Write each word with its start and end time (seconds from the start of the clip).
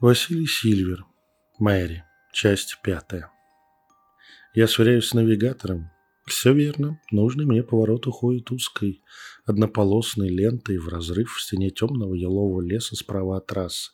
Василий 0.00 0.46
Сильвер. 0.46 1.04
Мэри. 1.58 2.04
Часть 2.32 2.78
пятая. 2.82 3.30
Я 4.54 4.66
сверяюсь 4.66 5.08
с 5.08 5.12
навигатором. 5.12 5.90
Все 6.26 6.54
верно. 6.54 6.98
Нужный 7.10 7.44
мне 7.44 7.62
поворот 7.62 8.06
уходит 8.06 8.50
узкой, 8.50 9.02
однополосной 9.44 10.30
лентой 10.30 10.78
в 10.78 10.88
разрыв 10.88 11.34
в 11.34 11.42
стене 11.42 11.68
темного 11.68 12.14
елового 12.14 12.62
леса 12.62 12.96
справа 12.96 13.36
от 13.36 13.46
трассы. 13.48 13.92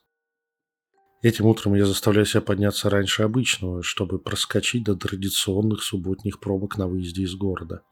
Этим 1.22 1.46
утром 1.46 1.74
я 1.74 1.84
заставляю 1.84 2.24
себя 2.24 2.42
подняться 2.42 2.88
раньше 2.88 3.24
обычного, 3.24 3.82
чтобы 3.82 4.20
проскочить 4.20 4.84
до 4.84 4.94
традиционных 4.94 5.82
субботних 5.82 6.38
пробок 6.38 6.78
на 6.78 6.86
выезде 6.86 7.22
из 7.22 7.34
города. 7.34 7.82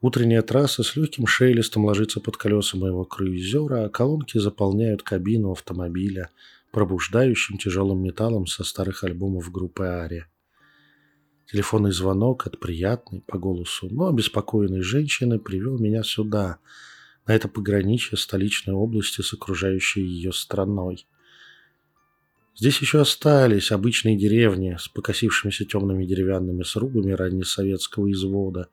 Утренняя 0.00 0.42
трасса 0.42 0.82
с 0.82 0.96
легким 0.96 1.28
шелестом 1.28 1.84
ложится 1.84 2.20
под 2.20 2.36
колеса 2.36 2.76
моего 2.78 3.04
круизера, 3.04 3.84
а 3.84 3.88
колонки 3.90 4.38
заполняют 4.38 5.04
кабину 5.04 5.52
автомобиля– 5.52 6.30
пробуждающим 6.70 7.58
тяжелым 7.58 8.02
металлом 8.02 8.46
со 8.46 8.64
старых 8.64 9.04
альбомов 9.04 9.50
группы 9.50 9.84
Ария. 9.84 10.28
Телефонный 11.50 11.90
звонок 11.90 12.46
от 12.46 12.60
приятной 12.60 13.22
по 13.22 13.38
голосу, 13.38 13.88
но 13.90 14.08
обеспокоенной 14.08 14.82
женщины 14.82 15.38
привел 15.40 15.78
меня 15.78 16.04
сюда, 16.04 16.58
на 17.26 17.34
это 17.34 17.48
пограничье 17.48 18.16
столичной 18.16 18.74
области 18.74 19.20
с 19.20 19.32
окружающей 19.32 20.00
ее 20.00 20.32
страной. 20.32 21.06
Здесь 22.56 22.80
еще 22.80 23.00
остались 23.00 23.72
обычные 23.72 24.16
деревни 24.16 24.76
с 24.78 24.88
покосившимися 24.88 25.64
темными 25.64 26.04
деревянными 26.04 26.62
срубами 26.62 27.12
раннесоветского 27.12 28.12
извода, 28.12 28.68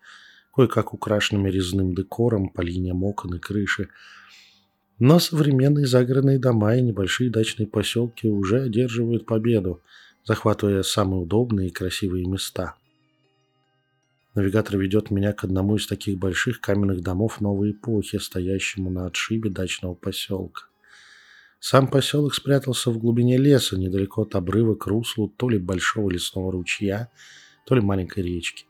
кое-как 0.54 0.94
украшенными 0.94 1.50
резным 1.50 1.96
декором 1.96 2.50
по 2.50 2.62
линиям 2.62 3.04
окон 3.04 3.36
и 3.36 3.40
крыши, 3.40 3.90
но 5.00 5.20
современные 5.20 5.86
загородные 5.86 6.40
дома 6.40 6.76
и 6.76 6.82
небольшие 6.82 7.30
дачные 7.30 7.68
поселки 7.68 8.28
уже 8.28 8.64
одерживают 8.64 9.26
победу, 9.26 9.82
захватывая 10.26 10.84
самые 10.84 11.22
удобные 11.22 11.70
и 11.70 11.72
красивые 11.72 12.26
места. 12.26 12.76
Навигатор 14.34 14.78
ведет 14.78 15.10
меня 15.10 15.34
к 15.34 15.44
одному 15.44 15.78
из 15.78 15.88
таких 15.88 16.20
больших 16.20 16.62
каменных 16.62 17.02
домов 17.02 17.42
новой 17.42 17.72
эпохи, 17.72 18.20
стоящему 18.20 18.92
на 18.92 19.08
отшибе 19.08 19.50
дачного 19.50 19.96
поселка. 19.96 20.66
Сам 21.60 21.88
поселок 21.88 22.36
спрятался 22.36 22.92
в 22.92 23.00
глубине 23.00 23.38
леса, 23.38 23.78
недалеко 23.80 24.22
от 24.22 24.36
обрыва 24.36 24.76
к 24.76 24.86
руслу 24.86 25.28
то 25.28 25.50
ли 25.50 25.58
большого 25.58 26.12
лесного 26.12 26.52
ручья, 26.52 27.10
то 27.66 27.74
ли 27.74 27.82
маленькой 27.82 28.24
речки. 28.24 28.67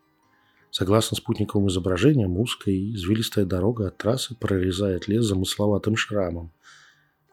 Согласно 0.71 1.17
спутниковым 1.17 1.69
изображениям, 1.69 2.37
узкая 2.37 2.73
и 2.73 2.93
извилистая 2.93 3.45
дорога 3.45 3.87
от 3.87 3.97
трассы 3.97 4.35
прорезает 4.35 5.07
лес 5.07 5.25
замысловатым 5.25 5.95
шрамом. 5.95 6.51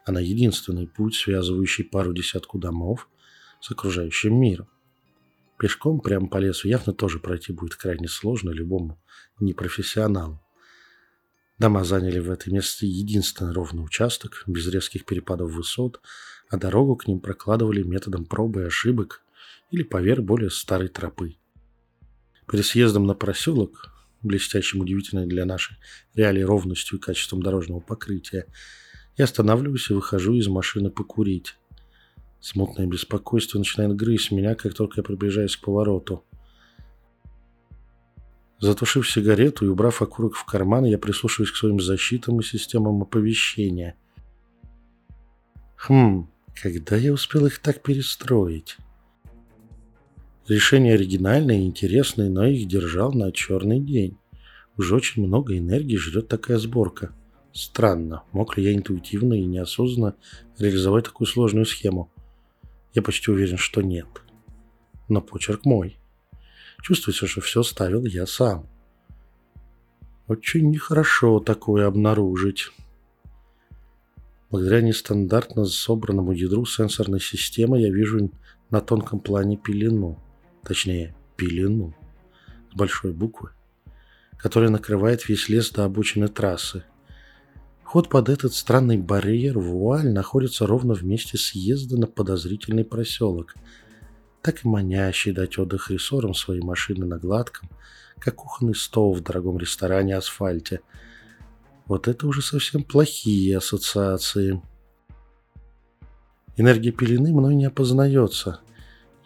Она 0.05 0.19
единственный 0.19 0.87
путь, 0.87 1.15
связывающий 1.15 1.83
пару 1.83 2.13
десятку 2.13 2.57
домов 2.57 3.09
с 3.59 3.71
окружающим 3.71 4.39
миром. 4.39 4.67
Пешком 5.57 5.99
прямо 5.99 6.27
по 6.27 6.37
лесу 6.37 6.67
явно 6.67 6.93
тоже 6.93 7.19
пройти 7.19 7.53
будет 7.53 7.75
крайне 7.75 8.07
сложно 8.07 8.51
любому 8.51 8.99
непрофессионалу. 9.39 10.41
Дома 11.57 11.85
заняли 11.85 12.19
в 12.19 12.29
этой 12.29 12.51
месте 12.51 12.85
единственный 12.85 13.53
ровный 13.53 13.83
участок, 13.83 14.43
без 14.45 14.67
резких 14.67 15.05
перепадов 15.05 15.51
высот, 15.51 16.01
а 16.49 16.57
дорогу 16.57 16.97
к 16.97 17.07
ним 17.07 17.21
прокладывали 17.21 17.81
методом 17.83 18.25
пробы 18.25 18.61
и 18.61 18.65
ошибок 18.65 19.23
или 19.71 19.83
поверх 19.83 20.23
более 20.23 20.49
старой 20.49 20.89
тропы. 20.89 21.37
Перед 22.49 22.65
съездом 22.65 23.07
на 23.07 23.15
проселок, 23.15 23.91
блестящим 24.21 24.81
удивительной 24.81 25.25
для 25.25 25.45
нашей 25.45 25.77
реалии 26.13 26.41
ровностью 26.41 26.97
и 26.97 27.01
качеством 27.01 27.41
дорожного 27.41 27.79
покрытия, 27.79 28.45
я 29.17 29.25
останавливаюсь 29.25 29.89
и 29.89 29.93
выхожу 29.93 30.33
из 30.33 30.47
машины 30.47 30.89
покурить. 30.89 31.55
Смутное 32.39 32.85
беспокойство 32.85 33.57
начинает 33.57 33.95
грызть 33.95 34.31
меня, 34.31 34.55
как 34.55 34.73
только 34.73 34.99
я 34.99 35.03
приближаюсь 35.03 35.57
к 35.57 35.61
повороту. 35.61 36.23
Затушив 38.59 39.09
сигарету 39.09 39.65
и 39.65 39.69
убрав 39.69 40.01
окурок 40.01 40.35
в 40.35 40.45
карман, 40.45 40.85
я 40.85 40.97
прислушиваюсь 40.97 41.51
к 41.51 41.55
своим 41.55 41.79
защитам 41.79 42.39
и 42.39 42.43
системам 42.43 43.01
оповещения. 43.01 43.95
Хм, 45.75 46.29
когда 46.61 46.95
я 46.95 47.13
успел 47.13 47.45
их 47.47 47.59
так 47.59 47.81
перестроить? 47.81 48.77
Решение 50.47 50.93
оригинальное 50.93 51.57
и 51.57 51.65
интересное, 51.65 52.29
но 52.29 52.45
их 52.45 52.67
держал 52.67 53.11
на 53.11 53.31
черный 53.31 53.79
день. 53.79 54.19
Уже 54.77 54.93
очень 54.95 55.25
много 55.25 55.57
энергии 55.57 55.95
жрет 55.97 56.27
такая 56.27 56.59
сборка. 56.59 57.15
Странно, 57.51 58.23
мог 58.31 58.55
ли 58.55 58.63
я 58.63 58.75
интуитивно 58.75 59.33
и 59.33 59.45
неосознанно 59.45 60.15
реализовать 60.59 61.05
такую 61.05 61.27
сложную 61.27 61.65
схему? 61.65 62.11
Я 62.93 63.01
почти 63.01 63.31
уверен, 63.31 63.57
что 63.57 63.81
нет. 63.81 64.05
Но 65.09 65.19
почерк 65.19 65.65
мой. 65.65 65.97
Чувствуется, 66.83 67.25
что 67.25 67.41
все 67.41 67.63
ставил 67.63 68.05
я 68.05 68.27
сам. 68.27 68.69
Очень 70.27 70.69
нехорошо 70.69 71.39
такое 71.39 71.87
обнаружить. 71.87 72.71
Благодаря 74.51 74.81
нестандартно 74.81 75.65
собранному 75.65 76.33
ядру 76.33 76.65
сенсорной 76.65 77.19
системы 77.19 77.81
я 77.81 77.91
вижу 77.91 78.29
на 78.69 78.79
тонком 78.81 79.19
плане 79.19 79.57
пелену 79.57 80.21
точнее 80.65 81.15
пелену, 81.37 81.95
с 82.71 82.75
большой 82.75 83.13
буквы, 83.13 83.51
которая 84.37 84.69
накрывает 84.69 85.29
весь 85.29 85.47
лес 85.47 85.71
до 85.71 85.85
обочины 85.85 86.27
трассы. 86.27 86.83
Ход 87.83 88.09
под 88.09 88.29
этот 88.29 88.53
странный 88.53 88.97
барьер 88.97 89.59
вуаль 89.59 90.11
находится 90.11 90.65
ровно 90.65 90.95
в 90.95 91.03
месте 91.03 91.37
съезда 91.37 91.97
на 91.97 92.07
подозрительный 92.07 92.83
проселок, 92.83 93.55
так 94.41 94.65
и 94.65 94.67
манящий 94.67 95.31
дать 95.31 95.57
отдых 95.57 95.91
рессором 95.91 96.33
своей 96.33 96.61
машины 96.61 97.05
на 97.05 97.17
гладком, 97.17 97.69
как 98.19 98.35
кухонный 98.35 98.75
стол 98.75 99.13
в 99.13 99.21
дорогом 99.21 99.57
ресторане 99.57 100.17
асфальте. 100.17 100.81
Вот 101.85 102.07
это 102.07 102.27
уже 102.27 102.41
совсем 102.41 102.83
плохие 102.83 103.57
ассоциации. 103.57 104.61
Энергия 106.57 106.91
пелены 106.91 107.33
мной 107.33 107.55
не 107.55 107.65
опознается. 107.65 108.61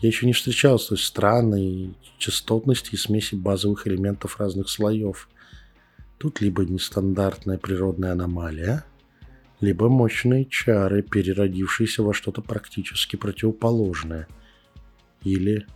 Я 0.01 0.07
еще 0.07 0.25
не 0.25 0.33
встречал 0.33 0.79
с 0.79 0.87
той 0.87 0.97
странной 0.97 1.93
частотности 2.17 2.95
и 2.95 2.97
смеси 2.97 3.35
базовых 3.35 3.85
элементов 3.85 4.39
разных 4.39 4.69
слоев. 4.69 5.29
Тут 6.17 6.39
либо 6.39 6.63
нестандартная 6.65 7.57
природная 7.57 8.13
аномалия, 8.13 8.85
либо 9.59 9.89
мощные 9.89 10.45
чары, 10.45 11.01
переродившиеся 11.01 12.01
во 12.01 12.13
что-то 12.13 12.41
практически 12.41 13.17
противоположное. 13.17 14.27
Или... 15.23 15.67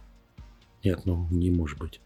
Нет, 0.85 1.05
ну 1.05 1.27
не 1.29 1.51
может 1.51 1.77
быть. 1.77 1.99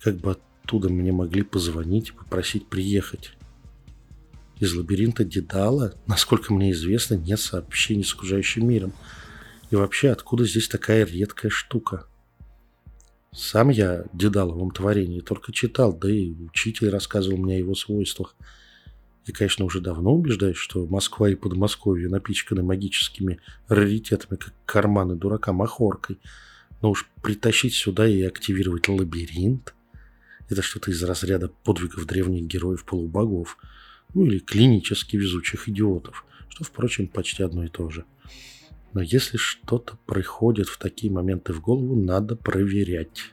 Как 0.00 0.16
бы 0.16 0.32
оттуда 0.32 0.88
мне 0.88 1.12
могли 1.12 1.42
позвонить 1.42 2.08
и 2.08 2.12
попросить 2.12 2.68
приехать. 2.68 3.32
Из 4.60 4.74
лабиринта 4.74 5.24
Дедала, 5.24 5.94
насколько 6.06 6.54
мне 6.54 6.72
известно, 6.72 7.14
нет 7.14 7.40
сообщений 7.40 8.04
с 8.04 8.14
окружающим 8.14 8.66
миром– 8.66 8.94
и 9.70 9.76
вообще, 9.76 10.10
откуда 10.10 10.44
здесь 10.44 10.68
такая 10.68 11.04
редкая 11.04 11.50
штука? 11.50 12.06
Сам 13.32 13.68
я 13.68 14.04
Дедаловом 14.12 14.72
творении 14.72 15.20
только 15.20 15.52
читал, 15.52 15.92
да 15.92 16.10
и 16.10 16.32
учитель 16.32 16.90
рассказывал 16.90 17.38
мне 17.38 17.54
о 17.54 17.58
его 17.58 17.74
свойствах. 17.74 18.34
Я, 19.26 19.34
конечно, 19.34 19.64
уже 19.64 19.80
давно 19.80 20.12
убеждаюсь, 20.12 20.56
что 20.56 20.86
Москва 20.86 21.30
и 21.30 21.36
Подмосковье 21.36 22.08
напичканы 22.08 22.62
магическими 22.62 23.38
раритетами, 23.68 24.36
как 24.36 24.52
карманы 24.66 25.14
дурака 25.14 25.52
махоркой. 25.52 26.18
Но 26.82 26.90
уж 26.90 27.08
притащить 27.22 27.74
сюда 27.74 28.08
и 28.08 28.22
активировать 28.22 28.88
лабиринт– 28.88 29.74
это 30.50 30.62
что-то 30.62 30.90
из 30.90 31.02
разряда 31.04 31.48
подвигов 31.48 32.04
древних 32.06 32.42
героев-полубогов, 32.46 33.56
ну 34.14 34.24
или 34.26 34.40
клинически 34.40 35.16
везучих 35.16 35.68
идиотов, 35.68 36.24
что, 36.48 36.64
впрочем, 36.64 37.06
почти 37.06 37.44
одно 37.44 37.64
и 37.64 37.68
то 37.68 37.88
же. 37.88 38.04
Но 38.92 39.00
если 39.00 39.36
что-то 39.36 39.96
приходит 40.06 40.68
в 40.68 40.78
такие 40.78 41.12
моменты 41.12 41.52
в 41.52 41.60
голову, 41.60 41.94
надо 41.94 42.34
проверять. 42.34 43.30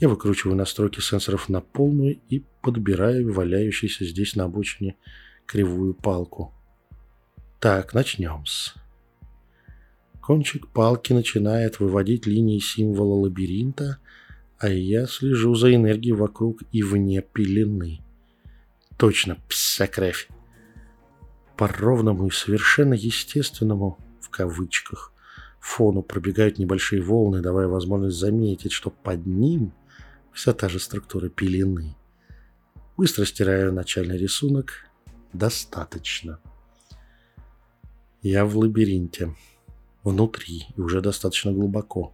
Я 0.00 0.08
выкручиваю 0.08 0.56
настройки 0.56 1.00
сенсоров 1.00 1.48
на 1.48 1.60
полную 1.60 2.20
и 2.28 2.44
подбираю 2.62 3.32
валяющуюся 3.32 4.04
здесь 4.04 4.36
на 4.36 4.44
обочине 4.44 4.96
кривую 5.46 5.94
палку. 5.94 6.52
Так, 7.60 7.94
начнем 7.94 8.44
с. 8.46 8.74
Кончик 10.20 10.68
палки 10.68 11.12
начинает 11.12 11.80
выводить 11.80 12.26
линии 12.26 12.58
символа 12.58 13.14
лабиринта, 13.14 13.98
а 14.58 14.68
я 14.68 15.06
слежу 15.06 15.54
за 15.54 15.74
энергией 15.74 16.12
вокруг 16.12 16.62
и 16.70 16.82
вне 16.82 17.22
пелены. 17.22 18.00
Точно, 18.96 19.38
псакревь. 19.48 20.28
По 21.56 21.66
ровному 21.66 22.26
и 22.26 22.30
совершенно 22.30 22.94
естественному 22.94 23.98
в 24.28 24.30
кавычках, 24.30 25.12
фону 25.58 26.02
пробегают 26.02 26.58
небольшие 26.58 27.02
волны, 27.02 27.40
давая 27.40 27.66
возможность 27.66 28.18
заметить, 28.18 28.72
что 28.72 28.90
под 28.90 29.26
ним 29.26 29.72
вся 30.32 30.52
та 30.52 30.68
же 30.68 30.78
структура 30.78 31.28
пелены. 31.28 31.96
Быстро 32.96 33.24
стираю 33.24 33.72
начальный 33.72 34.18
рисунок. 34.18 34.86
Достаточно. 35.32 36.38
Я 38.22 38.44
в 38.44 38.56
лабиринте. 38.56 39.34
Внутри 40.04 40.66
и 40.76 40.80
уже 40.80 41.00
достаточно 41.00 41.52
глубоко. 41.52 42.12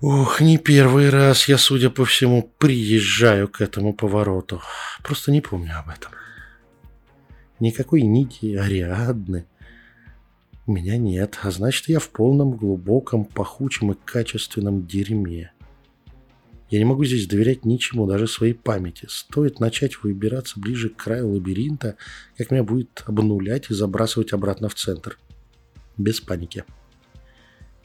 Ох, 0.00 0.40
не 0.40 0.58
первый 0.58 1.10
раз 1.10 1.48
я, 1.48 1.58
судя 1.58 1.90
по 1.90 2.04
всему, 2.04 2.50
приезжаю 2.58 3.48
к 3.48 3.60
этому 3.60 3.94
повороту. 3.94 4.60
Просто 5.02 5.32
не 5.32 5.40
помню 5.40 5.78
об 5.78 5.88
этом. 5.88 6.12
Никакой 7.60 8.02
нити 8.02 8.54
Ариадны 8.54 9.46
у 10.66 10.72
меня 10.72 10.96
нет, 10.96 11.38
а 11.42 11.50
значит, 11.50 11.88
я 11.88 12.00
в 12.00 12.10
полном, 12.10 12.56
глубоком, 12.56 13.24
пахучем 13.24 13.92
и 13.92 13.96
качественном 14.04 14.86
дерьме. 14.86 15.52
Я 16.70 16.78
не 16.80 16.84
могу 16.84 17.04
здесь 17.04 17.28
доверять 17.28 17.64
ничему, 17.64 18.06
даже 18.06 18.26
своей 18.26 18.54
памяти. 18.54 19.06
Стоит 19.08 19.60
начать 19.60 20.02
выбираться 20.02 20.58
ближе 20.58 20.88
к 20.88 20.96
краю 20.96 21.32
лабиринта, 21.32 21.96
как 22.36 22.50
меня 22.50 22.64
будет 22.64 23.04
обнулять 23.06 23.70
и 23.70 23.74
забрасывать 23.74 24.32
обратно 24.32 24.68
в 24.68 24.74
центр. 24.74 25.18
Без 25.96 26.20
паники. 26.20 26.64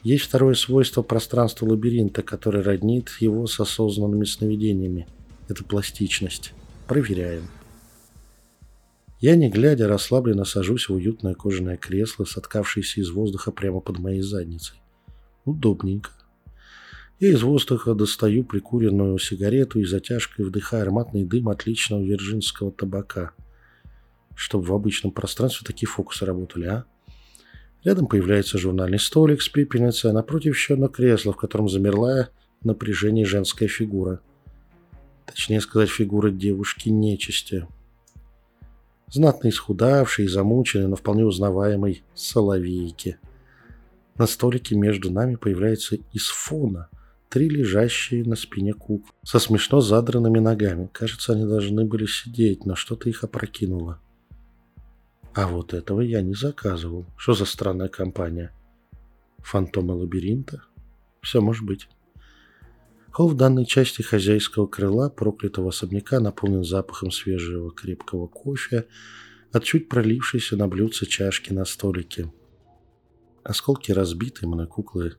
Есть 0.02 0.24
второе 0.24 0.54
свойство 0.54 1.02
пространства 1.02 1.66
лабиринта, 1.66 2.22
которое 2.22 2.64
роднит 2.64 3.10
его 3.20 3.46
с 3.46 3.60
осознанными 3.60 4.24
сновидениями. 4.24 5.06
Это 5.48 5.62
пластичность. 5.62 6.52
Проверяем. 6.88 7.46
Я, 9.22 9.36
не 9.36 9.48
глядя, 9.48 9.86
расслабленно 9.86 10.44
сажусь 10.44 10.88
в 10.88 10.94
уютное 10.94 11.34
кожаное 11.34 11.76
кресло, 11.76 12.24
соткавшееся 12.24 13.00
из 13.00 13.10
воздуха 13.10 13.52
прямо 13.52 13.78
под 13.78 14.00
моей 14.00 14.20
задницей. 14.20 14.82
Удобненько. 15.44 16.10
Я 17.20 17.28
из 17.28 17.40
воздуха 17.44 17.94
достаю 17.94 18.42
прикуренную 18.42 19.16
сигарету 19.20 19.78
и 19.78 19.84
затяжкой 19.84 20.44
вдыхаю 20.44 20.82
ароматный 20.82 21.24
дым 21.24 21.50
отличного 21.50 22.02
вирджинского 22.02 22.72
табака. 22.72 23.30
Чтобы 24.34 24.64
в 24.64 24.72
обычном 24.72 25.12
пространстве 25.12 25.64
такие 25.64 25.86
фокусы 25.86 26.26
работали, 26.26 26.66
а? 26.66 26.84
Рядом 27.84 28.08
появляется 28.08 28.58
журнальный 28.58 28.98
столик 28.98 29.40
с 29.40 29.48
пепельницей, 29.48 30.10
а 30.10 30.14
напротив 30.14 30.56
еще 30.56 30.74
одно 30.74 30.88
кресло, 30.88 31.32
в 31.32 31.36
котором 31.36 31.68
замерла 31.68 32.30
напряжение 32.64 33.24
женская 33.24 33.68
фигура. 33.68 34.20
Точнее 35.26 35.60
сказать, 35.60 35.90
фигура 35.90 36.32
девушки-нечисти. 36.32 37.68
Знатно 39.12 39.50
исхудавшей 39.50 40.24
и 40.24 40.28
замученной, 40.28 40.88
но 40.88 40.96
вполне 40.96 41.24
узнаваемой 41.24 42.02
соловейки. 42.14 43.18
На 44.16 44.26
столике 44.26 44.74
между 44.74 45.12
нами 45.12 45.36
появляется 45.36 45.98
из 46.12 46.28
фона– 46.28 46.88
три 47.32 47.48
лежащие 47.48 48.24
на 48.24 48.36
спине 48.36 48.74
куклы 48.74 49.10
со 49.22 49.38
смешно 49.38 49.80
задранными 49.80 50.38
ногами. 50.38 50.90
Кажется, 50.92 51.32
они 51.32 51.46
должны 51.46 51.86
были 51.86 52.04
сидеть, 52.04 52.66
но 52.66 52.74
что-то 52.74 53.08
их 53.08 53.24
опрокинуло. 53.24 53.98
А 55.32 55.48
вот 55.48 55.72
этого 55.72 56.02
я 56.02 56.20
не 56.20 56.34
заказывал. 56.34 57.06
Что 57.16 57.32
за 57.32 57.46
странная 57.46 57.88
компания? 57.88 58.52
Фантомы 59.38 59.94
лабиринта? 59.94 60.62
Все 61.22 61.40
может 61.40 61.64
быть. 61.64 61.88
Холл 63.12 63.28
в 63.28 63.36
данной 63.36 63.66
части 63.66 64.00
хозяйского 64.00 64.66
крыла 64.66 65.10
проклятого 65.10 65.68
особняка 65.68 66.18
наполнен 66.18 66.64
запахом 66.64 67.10
свежего 67.10 67.70
крепкого 67.70 68.26
кофе 68.26 68.86
от 69.52 69.64
чуть 69.64 69.90
пролившейся 69.90 70.56
на 70.56 70.66
блюдце 70.66 71.04
чашки 71.04 71.52
на 71.52 71.66
столике. 71.66 72.32
Осколки 73.44 73.92
разбитой 73.92 74.48
мной 74.48 74.66
куклы 74.66 75.16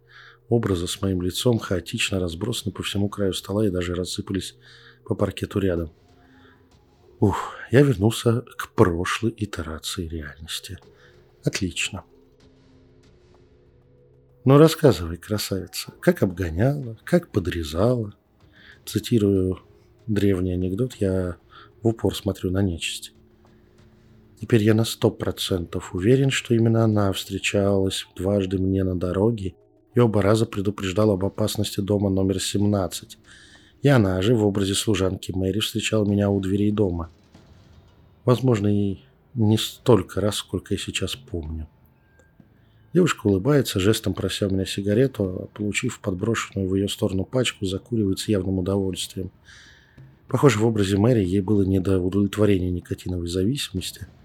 образа 0.50 0.88
с 0.88 1.04
моим 1.04 1.22
лицом 1.22 1.60
хаотично 1.60 2.20
разбросаны 2.20 2.74
по 2.74 2.82
всему 2.82 3.10
краю 3.10 3.34
стола 3.34 3.68
и 3.68 3.70
даже 3.70 3.94
рассыпались 3.94 4.56
по 5.06 5.14
паркету 5.14 5.60
рядом. 5.60 5.92
Ух, 7.20 7.54
я 7.70 7.84
вернулся 7.84 8.42
к 8.58 8.74
прошлой 8.74 9.36
итерации 9.38 10.08
реальности. 10.08 10.80
Отлично. 11.44 12.04
Ну, 14.46 14.58
рассказывай, 14.58 15.16
красавица, 15.16 15.94
как 16.02 16.22
обгоняла, 16.22 16.98
как 17.06 17.30
подрезала. 17.30 18.14
Цитирую 18.86 19.60
древний 20.06 20.52
анекдот, 20.52 20.96
я 20.96 21.38
в 21.82 21.88
упор 21.88 22.14
смотрю 22.14 22.52
на 22.52 22.62
нечисть. 22.62 23.14
Теперь 24.42 24.62
я 24.62 24.74
на 24.74 24.84
сто 24.84 25.10
процентов 25.10 25.96
уверен, 25.96 26.30
что 26.30 26.54
именно 26.54 26.84
она 26.84 27.14
встречалась 27.14 28.06
дважды 28.18 28.58
мне 28.58 28.84
на 28.84 29.00
дороге 29.00 29.56
и 29.96 30.00
оба 30.00 30.22
раза 30.22 30.46
предупреждал 30.46 31.12
об 31.12 31.24
опасности 31.24 31.80
дома 31.80 32.10
номер 32.10 32.42
17. 32.42 33.18
И 33.82 33.88
она 33.88 34.22
же 34.22 34.36
в 34.36 34.46
образе 34.46 34.74
служанки 34.74 35.32
Мэри 35.32 35.60
встречала 35.60 36.04
меня 36.04 36.30
у 36.30 36.42
дверей 36.42 36.72
дома. 36.72 37.10
Возможно, 38.26 38.68
и 38.68 39.00
не 39.34 39.58
столько 39.58 40.20
раз, 40.20 40.36
сколько 40.36 40.74
я 40.74 40.78
сейчас 40.78 41.16
помню. 41.16 41.70
Девушка 42.94 43.28
улыбается, 43.28 43.80
жестом 43.80 44.14
прося 44.14 44.48
у 44.48 44.52
меня 44.52 44.66
сигарету, 44.66 45.24
а 45.24 45.58
получив 45.58 46.00
подброшенную 46.00 46.70
в 46.70 46.76
ее 46.76 46.88
сторону 46.88 47.26
пачку, 47.26 47.66
закуривает 47.66 48.20
с 48.20 48.28
явным 48.28 48.60
удовольствием. 48.60 49.32
Похоже, 50.28 50.60
в 50.60 50.66
образе 50.66 50.98
Мэри 50.98 51.24
ей 51.24 51.42
было 51.42 51.64
не 51.64 51.80
до 51.80 52.00
удовлетворения 52.00 52.72
никотиновой 52.72 53.28
зависимости– 53.28 54.08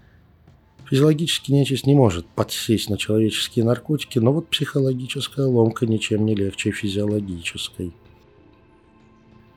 Физиологически 0.89 1.51
нечисть 1.51 1.85
не 1.85 1.93
может 1.93 2.25
подсесть 2.25 2.89
на 2.89 2.97
человеческие 2.97 3.63
наркотики, 3.63 4.17
но 4.17 4.33
вот 4.33 4.47
психологическая 4.47 5.45
ломка 5.45 5.85
ничем 5.85 6.25
не 6.25 6.33
легче 6.33 6.71
физиологической. 6.71 7.93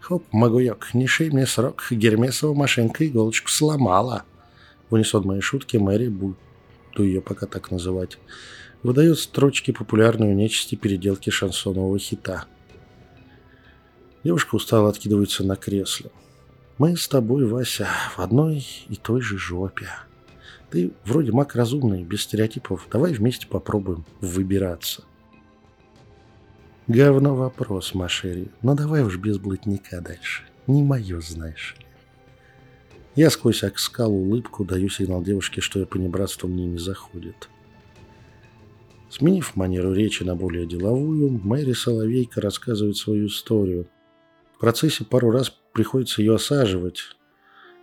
Хоп, 0.01 0.25
Магуёк, 0.31 0.93
не 0.93 1.07
шей 1.07 1.31
мне 1.31 1.47
срок, 1.47 1.87
Гермесова 1.91 2.53
машинка 2.53 3.07
иголочку 3.07 3.49
сломала. 3.49 4.25
В 4.91 4.95
унисон 4.95 5.25
моей 5.25 5.41
шутки 5.41 5.79
Мэри, 5.79 6.09
буду 6.93 7.05
ее 7.05 7.21
пока 7.21 7.47
так 7.47 7.71
называть, 7.71 8.19
выдает 8.83 9.19
строчки 9.19 9.71
популярной 9.71 10.29
у 10.29 10.35
нечисти 10.35 10.75
переделки 10.75 11.31
шансонового 11.31 11.99
хита. 11.99 12.45
Девушка 14.25 14.55
устало 14.55 14.89
откидывается 14.89 15.45
на 15.45 15.57
кресле. 15.57 16.11
Мы 16.79 16.97
с 16.97 17.09
тобой, 17.09 17.47
Вася, 17.47 17.89
в 18.17 18.21
одной 18.21 18.67
и 18.89 18.97
той 18.97 19.21
же 19.21 19.39
жопе. 19.39 19.89
Ты 20.71 20.93
вроде 21.05 21.33
маг 21.33 21.55
разумный, 21.55 22.03
без 22.03 22.23
стереотипов. 22.23 22.87
Давай 22.91 23.13
вместе 23.13 23.47
попробуем 23.47 24.05
выбираться. 24.21 25.05
Говно 26.87 27.35
вопрос, 27.35 27.95
Машери. 27.95 28.51
Но 28.63 28.75
давай 28.75 29.03
уж 29.03 29.19
без 29.19 29.39
блатника 29.39 30.01
дальше. 30.01 30.45
Не 30.67 30.83
мое, 30.83 31.21
знаешь. 31.21 31.77
Я 33.15 33.29
сквозь 33.29 33.63
скалу 33.77 34.17
улыбку 34.17 34.65
даю 34.65 34.89
сигнал 34.89 35.23
девушке, 35.23 35.61
что 35.61 35.79
я 35.79 35.87
понебратство 35.87 36.47
мне 36.49 36.65
не 36.65 36.79
заходит. 36.79 37.51
Сменив 39.11 39.55
манеру 39.55 39.93
речи 39.93 40.23
на 40.23 40.35
более 40.35 40.67
деловую, 40.67 41.29
Мэри 41.29 41.75
Соловейка 41.75 42.41
рассказывает 42.41 42.97
свою 42.97 43.27
историю. 43.27 43.87
В 44.55 44.59
процессе 44.59 45.05
пару 45.05 45.31
раз 45.31 45.51
приходится 45.75 46.23
ее 46.23 46.37
осаживать, 46.37 47.03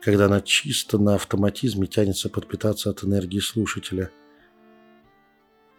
когда 0.01 0.25
она 0.25 0.41
чисто 0.41 0.97
на 0.97 1.13
автоматизме 1.13 1.85
тянется 1.85 2.29
подпитаться 2.29 2.89
от 2.89 3.03
энергии 3.03 3.39
слушателя. 3.39 4.09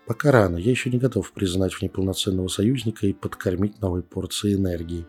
Пока 0.06 0.30
рано, 0.30 0.58
я 0.58 0.70
еще 0.70 0.90
не 0.90 0.98
готов 0.98 1.32
признать 1.32 1.72
в 1.72 1.82
ней 1.82 1.88
полноценного 1.88 2.46
союзника 2.46 3.08
и 3.08 3.12
подкормить 3.12 3.80
новой 3.80 4.04
порцией 4.04 4.54
энергии. 4.54 5.04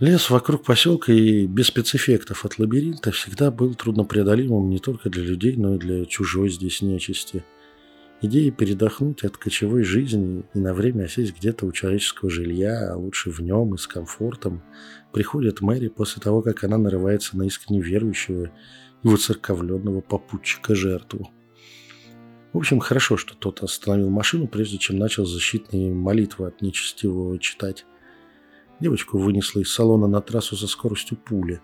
Лес 0.00 0.28
вокруг 0.28 0.64
поселка 0.64 1.12
и 1.12 1.46
без 1.46 1.68
спецэффектов 1.68 2.44
от 2.44 2.58
лабиринта 2.58 3.12
всегда 3.12 3.50
был 3.50 3.74
труднопреодолимым 3.74 4.68
не 4.68 4.78
только 4.78 5.08
для 5.08 5.22
людей, 5.22 5.56
но 5.56 5.76
и 5.76 5.78
для 5.78 6.04
чужой 6.04 6.50
здесь 6.50 6.82
нечисти– 6.82 7.44
Идея 8.24 8.50
передохнуть 8.50 9.22
от 9.22 9.36
кочевой 9.36 9.82
жизни 9.82 10.44
и 10.54 10.58
на 10.58 10.72
время 10.72 11.04
осесть 11.04 11.36
где-то 11.36 11.66
у 11.66 11.72
человеческого 11.72 12.30
жилья, 12.30 12.92
а 12.92 12.96
лучше 12.96 13.30
в 13.30 13.40
нем 13.40 13.74
и 13.74 13.76
с 13.76 13.86
комфортом, 13.86 14.62
приходит 15.12 15.60
Мэри 15.60 15.88
после 15.88 16.22
того, 16.22 16.40
как 16.40 16.64
она 16.64 16.78
нарывается 16.78 17.36
на 17.36 17.42
искренне 17.42 17.82
верующего 17.82 18.46
и 18.46 18.50
выцерковленного 19.02 20.00
попутчика 20.00 20.74
жертву. 20.74 21.30
В 22.54 22.56
общем, 22.56 22.78
хорошо, 22.78 23.18
что 23.18 23.34
тот 23.34 23.62
остановил 23.62 24.08
машину, 24.08 24.48
прежде 24.48 24.78
чем 24.78 24.96
начал 24.96 25.26
защитные 25.26 25.92
молитвы 25.92 26.46
от 26.46 26.62
нечестивого 26.62 27.38
читать. 27.38 27.84
Девочку 28.80 29.18
вынесло 29.18 29.60
из 29.60 29.72
салона 29.72 30.06
на 30.06 30.20
трассу 30.20 30.56
со 30.56 30.66
скоростью 30.66 31.16
пули. 31.16 31.60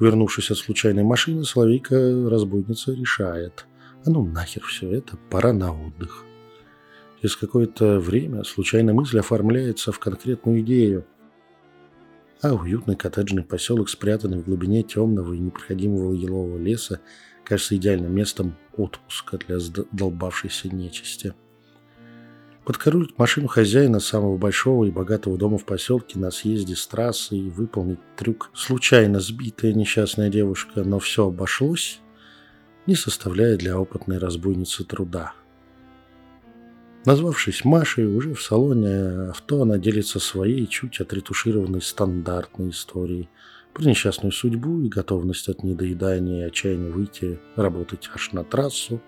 Вернувшись 0.00 0.50
от 0.50 0.58
случайной 0.58 1.04
машины, 1.04 1.44
Соловейка-разбойница 1.44 2.92
решает– 2.92 3.66
а 4.06 4.10
ну 4.10 4.24
нахер 4.24 4.62
все 4.62 4.88
это, 4.92 5.16
пора 5.30 5.52
на 5.52 5.72
отдых. 5.72 6.24
Через 7.20 7.34
какое-то 7.34 7.98
время 7.98 8.44
случайная 8.44 8.94
мысль 8.94 9.18
оформляется 9.18 9.90
в 9.90 9.98
конкретную 9.98 10.60
идею. 10.60 11.04
А 12.40 12.54
уютный 12.54 12.94
коттеджный 12.94 13.42
поселок, 13.42 13.88
спрятанный 13.88 14.38
в 14.38 14.44
глубине 14.44 14.84
темного 14.84 15.32
и 15.32 15.38
непроходимого 15.38 16.12
елового 16.12 16.56
леса, 16.56 17.00
кажется 17.42 17.76
идеальным 17.76 18.14
местом 18.14 18.54
отпуска 18.76 19.38
для 19.38 19.58
долбавшейся 19.90 20.68
нечисти. 20.68 21.34
Подкоруить 22.66 23.16
машину 23.16 23.46
хозяина 23.46 24.00
самого 24.00 24.36
большого 24.36 24.86
и 24.86 24.90
богатого 24.90 25.38
дома 25.38 25.56
в 25.56 25.64
поселке 25.64 26.18
на 26.18 26.32
съезде 26.32 26.74
с 26.74 26.84
трассы 26.88 27.36
и 27.36 27.48
выполнить 27.48 28.00
трюк 28.16 28.50
случайно 28.54 29.20
сбитая 29.20 29.72
несчастная 29.72 30.30
девушка, 30.30 30.82
но 30.82 30.98
все 30.98 31.28
обошлось, 31.28 32.00
не 32.88 32.96
составляет 32.96 33.60
для 33.60 33.78
опытной 33.78 34.18
разбойницы 34.18 34.82
труда. 34.82 35.32
Назвавшись 37.04 37.64
Машей, 37.64 38.06
уже 38.06 38.34
в 38.34 38.42
салоне 38.42 39.28
авто 39.30 39.62
она 39.62 39.78
делится 39.78 40.18
своей 40.18 40.66
чуть 40.66 40.98
отретушированной 40.98 41.80
стандартной 41.80 42.70
историей 42.70 43.28
про 43.74 43.84
несчастную 43.84 44.32
судьбу 44.32 44.80
и 44.80 44.88
готовность 44.88 45.48
от 45.48 45.62
недоедания 45.62 46.42
и 46.42 46.48
отчаяния 46.48 46.90
выйти 46.90 47.38
работать 47.54 48.10
аж 48.12 48.32
на 48.32 48.42
трассу, 48.42 49.00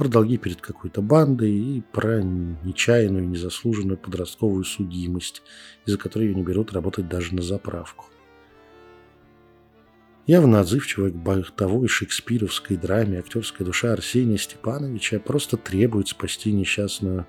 про 0.00 0.08
долги 0.08 0.38
перед 0.38 0.62
какой-то 0.62 1.02
бандой 1.02 1.52
и 1.52 1.82
про 1.92 2.22
нечаянную, 2.22 3.28
незаслуженную 3.28 3.98
подростковую 3.98 4.64
судимость, 4.64 5.42
из-за 5.84 5.98
которой 5.98 6.28
ее 6.28 6.34
не 6.34 6.42
берут 6.42 6.72
работать 6.72 7.06
даже 7.06 7.34
на 7.34 7.42
заправку. 7.42 8.06
Явно 10.26 10.60
отзывчивая 10.60 11.10
к 11.10 11.16
бортовой 11.16 11.86
шекспировской 11.88 12.78
драме 12.78 13.18
актерская 13.18 13.66
душа 13.66 13.92
Арсения 13.92 14.38
Степановича 14.38 15.20
просто 15.20 15.58
требует 15.58 16.08
спасти 16.08 16.50
несчастную 16.50 17.26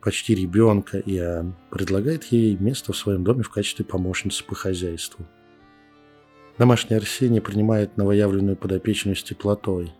почти 0.00 0.34
ребенка 0.34 0.96
и 0.96 1.22
предлагает 1.70 2.24
ей 2.32 2.56
место 2.56 2.94
в 2.94 2.96
своем 2.96 3.24
доме 3.24 3.42
в 3.42 3.50
качестве 3.50 3.84
помощницы 3.84 4.42
по 4.42 4.54
хозяйству. 4.54 5.26
Домашний 6.56 6.96
Арсений 6.96 7.42
принимает 7.42 7.98
новоявленную 7.98 8.56
подопечную 8.56 9.16
с 9.16 9.22
теплотой. 9.22 9.92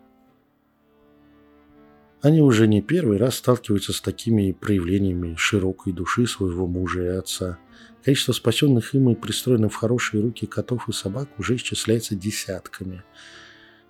Они 2.23 2.43
уже 2.43 2.67
не 2.67 2.83
первый 2.83 3.17
раз 3.19 3.37
сталкиваются 3.37 3.93
с 3.93 4.01
такими 4.01 4.53
проявлениями 4.53 5.35
широкой 5.37 5.93
души 5.93 6.27
своего 6.27 6.67
мужа 6.67 7.03
и 7.03 7.09
отца– 7.09 7.59
Количество 8.05 8.33
спасенных 8.33 8.95
им 8.95 9.11
и 9.11 9.15
пристроенных 9.15 9.73
в 9.73 9.77
хорошие 9.77 10.23
руки 10.23 10.47
котов 10.47 10.89
и 10.89 10.93
собак 10.93 11.29
уже 11.39 11.57
исчисляется 11.57 12.15
десятками. 12.15 13.03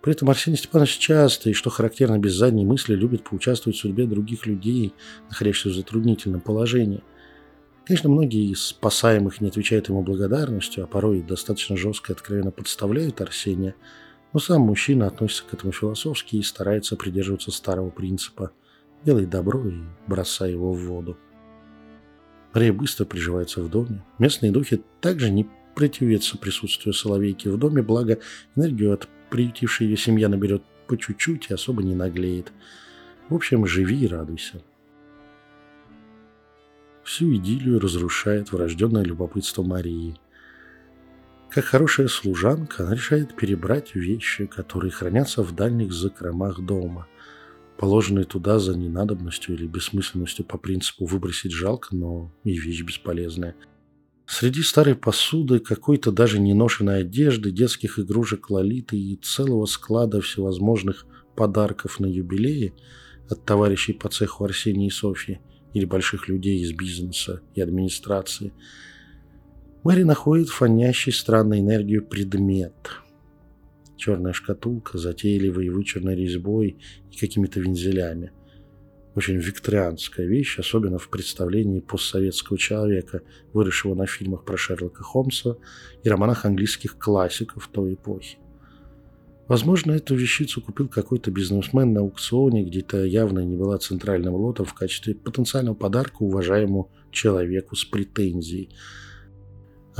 При 0.03 0.13
этом 0.13 0.31
Арсений 0.31 0.59
Степанович 0.59 0.99
часто, 0.99 1.51
и 1.51 1.53
что 1.53 1.71
характерно 1.71 2.19
без 2.19 2.35
задней 2.35 2.65
мысли, 2.65 2.95
любит 2.95 3.23
поучаствовать 3.23 3.77
в 3.77 3.81
судьбе 3.81 4.07
других 4.07 4.47
людей, 4.47 4.95
находящихся 5.29 5.69
в 5.69 5.75
затруднительном 5.75 6.41
положении. 6.41 7.05
Конечно, 7.85 8.09
многие 8.09 8.51
из 8.51 8.63
спасаемых 8.63 9.41
не 9.41 9.49
отвечают 9.49 9.89
ему 9.89 10.03
благодарностью, 10.03 10.85
а 10.85 10.87
порой 10.87 11.23
достаточно 11.23 11.77
жестко 11.77 12.13
и 12.13 12.17
откровенно 12.17 12.51
подставляют 12.51 13.21
Арсения, 13.21 13.75
но 14.33 14.41
сам 14.41 14.63
мужчина 14.63 15.07
относится 15.07 15.45
к 15.45 15.55
этому 15.55 15.73
философски 15.73 16.37
и 16.37 16.43
старается 16.43 16.97
придерживаться 16.97 17.51
старого 17.51 17.91
принципа 17.91 18.53
«делай 19.05 19.27
добро 19.27 19.67
и 19.67 19.81
бросай 20.07 20.53
его 20.53 20.73
в 20.73 20.81
воду». 20.81 21.17
Мария 22.53 22.73
быстро 22.73 23.05
приживается 23.05 23.63
в 23.63 23.71
доме. 23.71 24.05
Местные 24.19 24.53
духи 24.53 24.83
также 25.01 25.31
не 25.31 25.49
противятся 25.75 26.37
присутствию 26.37 26.93
соловейки 26.93 27.49
в 27.49 27.57
доме, 27.57 27.83
благо 27.83 28.19
энергию 28.57 28.93
от 28.93 29.09
приютившей 29.31 29.87
ее 29.87 29.97
семья 29.97 30.29
наберет 30.29 30.63
по 30.87 30.97
чуть-чуть 30.97 31.51
и 31.51 31.55
особо 31.55 31.83
не 31.83 31.95
наглеет. 31.95 32.53
В 33.29 33.35
общем, 33.35 33.67
живи 33.67 34.01
и 34.01 34.09
радуйся. 34.09 34.63
Всю 37.05 37.35
идиллию 37.35 37.79
разрушает 37.79 38.53
врожденное 38.53 39.05
любопытство 39.05 39.63
Марии. 39.63 40.17
Как 41.51 41.65
хорошая 41.65 42.09
служанка, 42.09 42.85
она 42.85 42.95
решает 42.95 43.37
перебрать 43.37 43.95
вещи, 43.95 44.47
которые 44.47 44.93
хранятся 44.93 45.43
в 45.43 45.55
дальних 45.55 45.93
закромах 45.93 46.61
дома– 46.61 47.07
положенные 47.81 48.27
туда 48.27 48.59
за 48.59 48.77
ненадобностью 48.77 49.55
или 49.55 49.67
бессмысленностью 49.67 50.45
по 50.45 50.59
принципу 50.59 51.07
выбросить 51.07 51.53
жалко, 51.53 51.97
но 51.97 52.31
и 52.45 52.53
вещь 52.53 52.83
бесполезная. 52.83 53.57
Среди 54.27 54.63
старой 54.63 54.95
посуды, 54.95 55.61
какой-то 55.61 56.13
даже 56.13 56.39
неношенной 56.39 57.01
одежды, 57.01 57.51
детских 57.51 57.99
игрушек 57.99 58.51
Лолиты 58.51 58.99
и 58.99 59.17
целого 59.17 59.65
склада 59.65 60.21
всевозможных 60.21 61.07
подарков 61.35 62.01
на 62.01 62.07
юбилее 62.07 62.75
от 63.31 63.47
товарищей 63.47 63.95
по 63.95 64.11
цеху 64.11 64.45
Арсения 64.45 64.89
и 64.89 64.91
Софьи 64.91 65.41
или 65.73 65.87
больших 65.87 66.29
людей 66.29 66.61
из 66.61 66.73
бизнеса 66.73 67.41
и 67.55 67.63
администрации, 67.63 68.53
Мэри 69.83 70.03
находит 70.03 70.51
фонящий 70.51 71.11
странной 71.11 71.61
энергию 71.61 72.05
предмет– 72.05 72.75
черная 73.97 74.35
шкатулка, 74.35 74.99
затейливой 74.99 75.71
вычурной 75.71 76.15
резьбой 76.15 76.77
и 77.11 77.17
какими-то 77.17 77.61
вензелями. 77.61 78.33
Очень 79.15 79.39
викторианская 79.39 80.27
вещь, 80.27 80.59
особенно 80.59 80.99
в 80.99 81.09
представлении 81.09 81.81
постсоветского 81.81 82.59
человека, 82.59 83.23
выросшего 83.55 83.95
на 83.95 84.07
фильмах 84.07 84.45
про 84.45 84.59
Шерлока 84.59 85.03
Холмса 85.03 85.57
и 86.03 86.09
романах 86.11 86.45
английских 86.45 86.99
классиков 86.99 87.69
той 87.73 87.95
эпохи. 87.95 88.37
Возможно, 89.49 89.93
эту 89.93 90.15
вещицу 90.15 90.61
купил 90.61 90.89
какой-то 90.89 91.31
бизнесмен 91.31 91.95
на 91.95 92.01
аукционе, 92.01 92.65
где-то 92.65 93.03
явно 93.05 93.41
не 93.41 93.57
была 93.57 93.79
центральным 93.79 94.35
лотом 94.35 94.67
в 94.67 94.75
качестве 94.75 95.15
потенциального 95.15 95.75
подарка 95.75 96.23
уважаемому 96.23 96.91
человеку 97.11 97.77
с 97.77 97.85
претензией– 97.87 98.69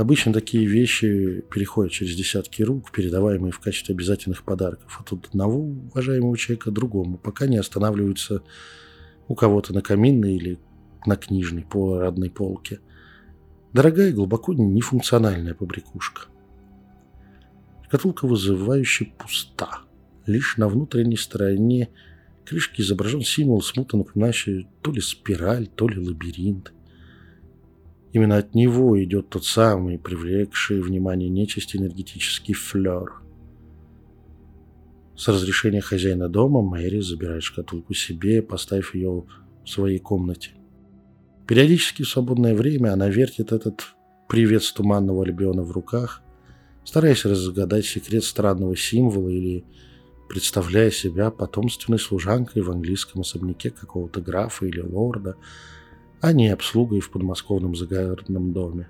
Обычно 0.01 0.33
такие 0.33 0.65
вещи 0.65 1.45
переходят 1.53 1.91
через 1.91 2.15
десятки 2.15 2.63
рук, 2.63 2.91
передаваемые 2.91 3.51
в 3.51 3.59
качестве 3.59 3.93
обязательных 3.93 4.41
подарков 4.41 4.99
от 4.99 5.27
одного 5.27 5.59
уважаемого 5.59 6.35
человека 6.39 6.71
другому, 6.71 7.19
пока 7.19 7.45
не 7.45 7.57
останавливаются 7.57 8.41
у 9.27 9.35
кого-то 9.35 9.75
на 9.75 9.83
каминной 9.83 10.37
или 10.37 10.57
на 11.05 11.17
книжной 11.17 11.61
по 11.61 11.99
родной 11.99 12.31
полке. 12.31 12.79
Дорогая 13.73 14.09
и 14.09 14.13
глубоко 14.13 14.55
нефункциональная 14.55 15.53
побрякушка. 15.53 16.23
Шкатулка 17.85 18.25
вызывающе 18.25 19.13
пуста. 19.19 19.81
Лишь 20.25 20.57
на 20.57 20.67
внутренней 20.67 21.17
стороне 21.17 21.89
крышки 22.43 22.81
изображен 22.81 23.21
символ, 23.21 23.61
смутно 23.61 23.99
напоминающий 23.99 24.67
то 24.81 24.91
ли 24.91 24.99
спираль, 24.99 25.67
то 25.67 25.87
ли 25.87 25.99
лабиринт. 25.99 26.73
Именно 28.13 28.37
от 28.37 28.55
него 28.55 29.01
идет 29.01 29.29
тот 29.29 29.45
самый, 29.45 29.97
привлекший 29.97 30.81
внимание 30.81 31.29
нечисти 31.29 31.77
энергетический 31.77 32.53
флер. 32.53 33.13
С 35.15 35.27
разрешения 35.27 35.81
хозяина 35.81 36.27
дома 36.27 36.61
Мэри 36.61 36.99
забирает 36.99 37.43
шкатулку 37.43 37.93
себе, 37.93 38.41
поставив 38.41 38.95
ее 38.95 39.23
в 39.63 39.69
своей 39.69 39.99
комнате. 39.99 40.51
Периодически 41.47 42.03
в 42.03 42.09
свободное 42.09 42.55
время 42.55 42.91
она 42.91 43.07
вертит 43.07 43.51
этот 43.51 43.95
привет 44.27 44.63
с 44.63 44.73
туманного 44.73 45.23
альбиона 45.23 45.61
в 45.63 45.71
руках, 45.71 46.21
стараясь 46.83 47.25
разгадать 47.25 47.85
секрет 47.85 48.23
странного 48.23 48.75
символа 48.75 49.29
или 49.29 49.63
представляя 50.27 50.91
себя 50.91 51.29
потомственной 51.29 51.99
служанкой 51.99 52.61
в 52.61 52.71
английском 52.71 53.21
особняке 53.21 53.69
какого-то 53.69 54.19
графа 54.19 54.65
или 54.65 54.81
лорда– 54.81 55.37
а 56.21 56.33
не 56.33 56.49
обслугой 56.49 56.99
в 56.99 57.09
подмосковном 57.09 57.75
загородном 57.75 58.53
доме. 58.53 58.87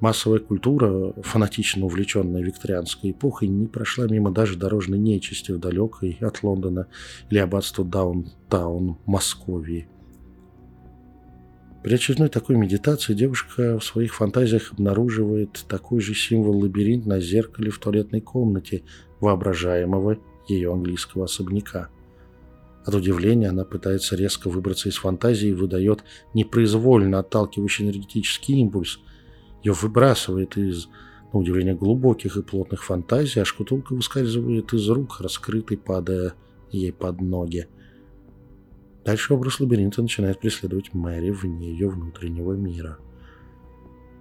Массовая 0.00 0.38
культура, 0.38 1.12
фанатично 1.22 1.86
увлеченная 1.86 2.42
викторианской 2.42 3.10
эпохой, 3.10 3.48
не 3.48 3.66
прошла 3.66 4.06
мимо 4.06 4.30
даже 4.30 4.56
дорожной 4.56 4.98
нечисти 4.98 5.50
в 5.50 5.58
далекой 5.58 6.18
от 6.20 6.42
Лондона 6.42 6.86
или 7.30 7.38
аббатства 7.38 7.84
Даунтаун, 7.84 8.98
Московии. 9.06 9.88
При 11.82 11.94
очередной 11.94 12.28
такой 12.28 12.56
медитации 12.56 13.14
девушка 13.14 13.78
в 13.78 13.84
своих 13.84 14.14
фантазиях 14.14 14.72
обнаруживает 14.72 15.64
такой 15.68 16.00
же 16.00 16.14
символ-лабиринт 16.14 17.06
на 17.06 17.20
зеркале 17.20 17.70
в 17.70 17.78
туалетной 17.78 18.20
комнате 18.20 18.84
воображаемого 19.20 20.18
ее 20.48 20.72
английского 20.72 21.24
особняка– 21.24 21.88
от 22.84 22.94
удивления 22.94 23.48
она 23.48 23.64
пытается 23.64 24.14
резко 24.14 24.50
выбраться 24.50 24.88
из 24.90 24.96
фантазии 24.96 25.48
и 25.48 25.54
выдает 25.54 26.04
непроизвольно 26.34 27.20
отталкивающий 27.20 27.86
энергетический 27.86 28.56
импульс. 28.60 29.00
Ее 29.62 29.72
выбрасывает 29.72 30.58
из, 30.58 30.88
на 31.32 31.38
удивление, 31.38 31.74
глубоких 31.74 32.36
и 32.36 32.42
плотных 32.42 32.84
фантазий, 32.84 33.40
а 33.40 33.46
шкатулка 33.46 33.94
выскальзывает 33.94 34.74
из 34.74 34.86
рук, 34.90 35.20
раскрытой, 35.20 35.78
падая 35.78 36.34
ей 36.70 36.92
под 36.92 37.22
ноги. 37.22 37.68
Дальше 39.02 39.32
образ 39.32 39.60
лабиринта 39.60 40.02
начинает 40.02 40.40
преследовать 40.40 40.92
Мэри 40.92 41.30
вне 41.30 41.70
ее 41.70 41.88
внутреннего 41.88 42.52
мира. 42.52 42.98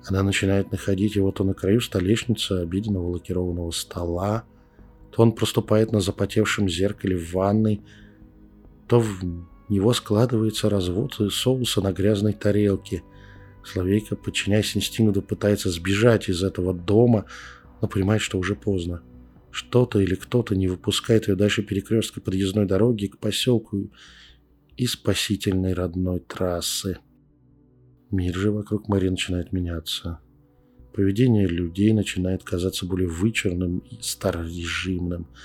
Она 0.06 0.24
начинает 0.24 0.72
находить 0.72 1.16
его 1.16 1.32
то 1.32 1.44
на 1.44 1.54
краю 1.54 1.82
столешницы 1.82 2.62
обеденного 2.62 3.10
лакированного 3.10 3.72
стола, 3.72 4.44
то 5.12 5.22
он 5.22 5.34
проступает 5.34 5.92
на 5.92 6.00
запотевшем 6.00 6.70
зеркале 6.70 7.18
в 7.18 7.34
ванной– 7.34 7.82
то 8.88 9.00
в 9.00 9.24
него 9.70 9.94
складывается 9.94 10.70
развод 10.70 11.16
соуса 11.32 11.82
на 11.82 11.92
грязной 11.92 12.34
тарелке. 12.34 13.04
Словейка, 13.64 14.16
подчиняясь 14.16 14.76
инстинкту, 14.76 15.22
пытается 15.22 15.70
сбежать 15.70 16.30
из 16.30 16.44
этого 16.44 16.74
дома, 16.74 17.26
но 17.82 17.88
понимает, 17.88 18.22
что 18.22 18.38
уже 18.38 18.56
поздно. 18.56 19.02
Что-то 19.52 20.00
или 20.00 20.16
кто-то 20.16 20.56
не 20.56 20.68
выпускает 20.68 21.28
ее 21.28 21.36
дальше 21.36 21.64
перекрестка 21.64 22.20
подъездной 22.20 22.66
дороги 22.66 23.08
к 23.08 23.20
поселку 23.20 23.92
и 24.76 24.86
спасительной 24.86 25.74
родной 25.74 26.20
трассы. 26.20 26.98
Мир 28.12 28.36
же 28.36 28.52
вокруг 28.52 28.90
Мари 28.90 29.10
начинает 29.10 29.54
меняться. 29.54 30.20
Поведение 30.94 31.48
людей 31.48 31.94
начинает 31.94 32.44
казаться 32.44 32.86
более 32.86 33.08
вычурным 33.08 33.80
и 33.80 34.00
старорежимным– 34.02 35.28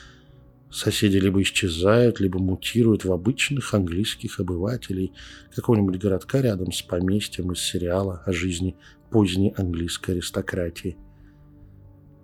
Соседи 0.70 1.16
либо 1.16 1.40
исчезают, 1.40 2.20
либо 2.20 2.38
мутируют 2.38 3.04
в 3.04 3.12
обычных 3.12 3.72
английских 3.72 4.38
обывателей 4.38 5.12
какого-нибудь 5.54 5.98
городка 5.98 6.42
рядом 6.42 6.72
с 6.72 6.82
поместьем 6.82 7.52
из 7.52 7.60
сериала 7.60 8.22
о 8.26 8.32
жизни 8.32 8.76
поздней 9.10 9.54
английской 9.56 10.10
аристократии. 10.12 10.98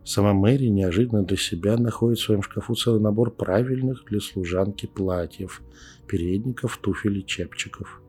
Сама 0.05 0.35
Мэри 0.35 0.67
неожиданно 0.67 1.25
для 1.25 1.39
себя 1.39 1.79
находит 1.79 2.19
в 2.19 2.23
своем 2.23 2.43
шкафу 2.43 2.75
целый 2.75 3.01
набор 3.01 3.35
правильных 3.35 4.05
для 4.05 4.21
служанки 4.21 4.85
платьев, 4.85 5.63
передников, 6.07 6.77
туфель 6.77 7.21
и 7.21 7.27
чепчиков. 7.27 8.03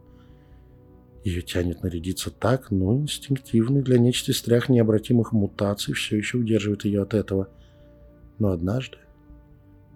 Ее 1.24 1.42
тянет 1.42 1.82
нарядиться 1.82 2.30
так, 2.30 2.70
но 2.70 2.94
инстинктивный 2.98 3.82
для 3.82 3.98
нечто 3.98 4.34
страх 4.34 4.68
необратимых 4.68 5.32
мутаций 5.32 5.94
все 5.94 6.18
еще 6.18 6.38
удерживает 6.38 6.84
ее 6.84 7.02
от 7.02 7.14
этого. 7.14 7.48
Но 8.38 8.50
однажды, 8.50 8.98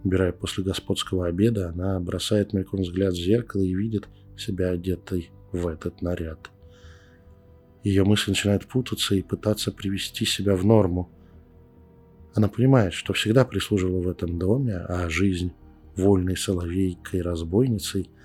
Убирая 0.03 0.31
после 0.31 0.63
господского 0.63 1.27
обеда, 1.27 1.69
она 1.69 1.99
бросает 1.99 2.53
мельком 2.53 2.81
взгляд 2.81 3.13
в 3.13 3.17
зеркало 3.17 3.61
и 3.61 3.73
видит 3.73 4.07
себя 4.37 4.69
одетой 4.69 5.31
в 5.51 5.67
этот 5.67 6.01
наряд. 6.01 6.49
Ее 7.83 8.03
мысли 8.03 8.31
начинают 8.31 8.65
путаться 8.65 9.15
и 9.15 9.21
пытаться 9.21 9.71
привести 9.71 10.25
себя 10.25 10.55
в 10.55 10.65
норму. 10.65 11.09
Она 12.33 12.47
понимает, 12.47 12.93
что 12.93 13.13
всегда 13.13 13.45
прислуживала 13.45 14.01
в 14.01 14.09
этом 14.09 14.37
доме, 14.37 14.77
а 14.77 15.09
жизнь 15.09 15.53
вольной 15.95 16.37
соловейкой-разбойницей— 16.37 18.09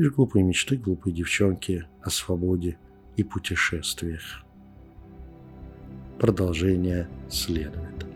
лишь 0.00 0.12
глупые 0.12 0.42
мечты 0.42 0.76
глупой 0.76 1.12
девчонки 1.12 1.86
о 2.02 2.08
свободе 2.08 2.78
и 3.16 3.22
путешествиях. 3.22 4.42
Продолжение 6.18 7.06
следует. 7.28 8.09